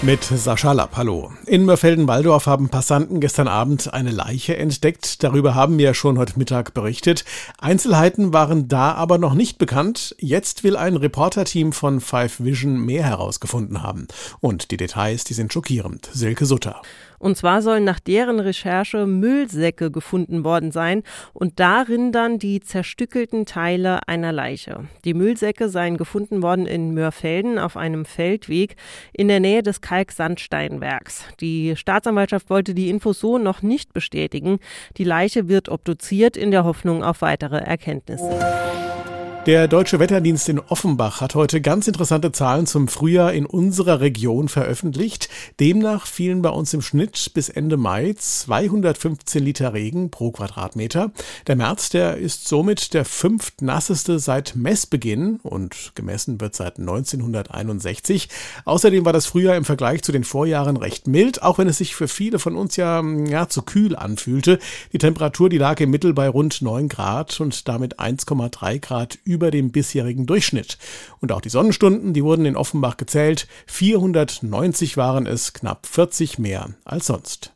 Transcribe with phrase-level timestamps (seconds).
[0.00, 1.32] Mit Sascha Lapp, hallo.
[1.44, 5.24] In Mörfelden-Walldorf haben Passanten gestern Abend eine Leiche entdeckt.
[5.24, 7.24] Darüber haben wir schon heute Mittag berichtet.
[7.58, 10.14] Einzelheiten waren da aber noch nicht bekannt.
[10.20, 14.06] Jetzt will ein Reporterteam von Five Vision mehr herausgefunden haben.
[14.38, 16.08] Und die Details, die sind schockierend.
[16.12, 16.80] Silke Sutter.
[17.18, 23.44] Und zwar sollen nach deren Recherche Müllsäcke gefunden worden sein und darin dann die zerstückelten
[23.44, 24.84] Teile einer Leiche.
[25.04, 28.76] Die Müllsäcke seien gefunden worden in Mörfelden auf einem Feldweg
[29.12, 31.24] in der Nähe des Kalksandsteinwerks.
[31.40, 34.58] Die Staatsanwaltschaft wollte die Infos so noch nicht bestätigen.
[34.98, 38.38] Die Leiche wird obduziert in der Hoffnung auf weitere Erkenntnisse.
[39.48, 44.50] Der Deutsche Wetterdienst in Offenbach hat heute ganz interessante Zahlen zum Frühjahr in unserer Region
[44.50, 45.30] veröffentlicht.
[45.58, 51.12] Demnach fielen bei uns im Schnitt bis Ende Mai 215 Liter Regen pro Quadratmeter.
[51.46, 58.28] Der März, der ist somit der fünftnasseste seit Messbeginn und gemessen wird seit 1961.
[58.66, 61.94] Außerdem war das Frühjahr im Vergleich zu den Vorjahren recht mild, auch wenn es sich
[61.94, 64.58] für viele von uns ja, ja zu kühl anfühlte.
[64.92, 69.37] Die Temperatur, die lag im Mittel bei rund 9 Grad und damit 1,3 Grad über
[69.38, 70.78] über dem bisherigen Durchschnitt.
[71.20, 73.46] Und auch die Sonnenstunden, die wurden in Offenbach gezählt.
[73.68, 77.54] 490 waren es, knapp 40 mehr als sonst.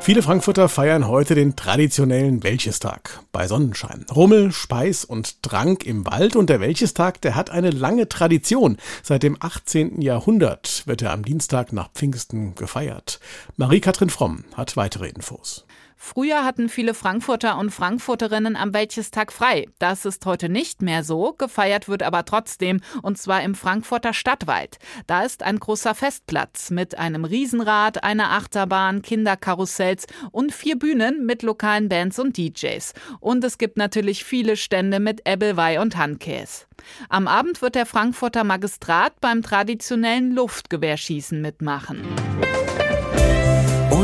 [0.00, 4.06] Viele Frankfurter feiern heute den traditionellen Welchestag bei Sonnenschein.
[4.12, 8.78] Rummel, Speis und Trank im Wald und der Welchestag, der hat eine lange Tradition.
[9.04, 10.02] Seit dem 18.
[10.02, 13.20] Jahrhundert wird er am Dienstag nach Pfingsten gefeiert.
[13.56, 15.64] Marie-Kathrin Fromm hat weitere Infos.
[16.02, 19.66] Früher hatten viele Frankfurter und Frankfurterinnen am Wäldchestag frei.
[19.78, 21.34] Das ist heute nicht mehr so.
[21.34, 24.78] Gefeiert wird aber trotzdem, und zwar im Frankfurter Stadtwald.
[25.06, 31.42] Da ist ein großer Festplatz mit einem Riesenrad, einer Achterbahn, Kinderkarussells und vier Bühnen mit
[31.42, 32.94] lokalen Bands und DJs.
[33.20, 36.64] Und es gibt natürlich viele Stände mit Ebbelwei und Handkäse.
[37.10, 42.02] Am Abend wird der Frankfurter Magistrat beim traditionellen Luftgewehrschießen mitmachen.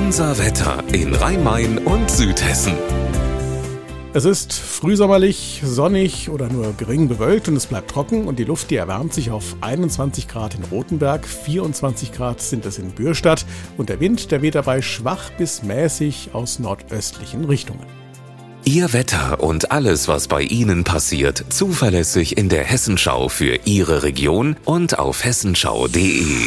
[0.06, 2.74] Unser Wetter in Rhein-Main und Südhessen.
[4.14, 8.70] Es ist frühsommerlich, sonnig oder nur gering bewölkt und es bleibt trocken und die Luft,
[8.70, 13.44] die erwärmt sich auf 21 Grad in Rothenberg, 24 Grad sind es in Bürstadt
[13.78, 17.84] und der Wind, der weht dabei schwach bis mäßig aus nordöstlichen Richtungen.
[18.64, 24.54] Ihr Wetter und alles, was bei Ihnen passiert, zuverlässig in der Hessenschau für Ihre Region
[24.64, 26.46] und auf hessenschau.de.